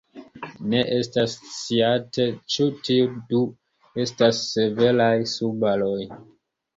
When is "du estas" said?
3.33-4.39